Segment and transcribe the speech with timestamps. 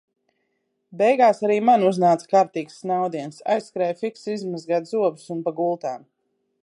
[1.01, 6.09] Beigās arī man uznāca kārtīgs snaudiens, aizskrēju fiksi izmazgāt zobus un pa gultām.